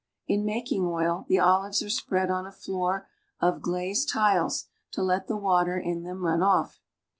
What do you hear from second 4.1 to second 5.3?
tiles to let